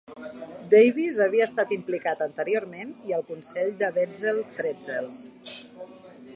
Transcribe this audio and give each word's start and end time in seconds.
Davis 0.69 1.19
havia 1.25 1.47
estat 1.49 1.73
implicat 1.75 2.25
anteriorment 2.27 2.97
i 3.11 3.15
al 3.19 3.27
consell 3.29 3.71
de 3.85 3.93
Wetzel's 3.99 4.43
Pretzels. 4.59 5.25